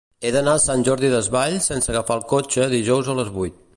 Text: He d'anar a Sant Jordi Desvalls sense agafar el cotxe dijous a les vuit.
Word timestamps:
He 0.27 0.29
d'anar 0.35 0.53
a 0.59 0.61
Sant 0.63 0.85
Jordi 0.87 1.11
Desvalls 1.11 1.67
sense 1.73 1.93
agafar 1.93 2.17
el 2.21 2.27
cotxe 2.33 2.67
dijous 2.73 3.13
a 3.15 3.17
les 3.21 3.31
vuit. 3.37 3.63